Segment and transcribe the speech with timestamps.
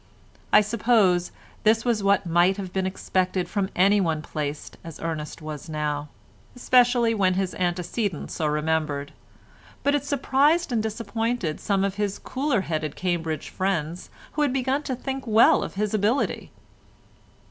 [0.51, 1.31] I suppose
[1.61, 6.09] this was what might have been expected from anyone placed as Ernest now was,
[6.59, 9.13] especially when his antecedents are remembered,
[9.83, 14.81] but it surprised and disappointed some of his cooler headed Cambridge friends who had begun
[14.81, 16.49] to think well of his ability.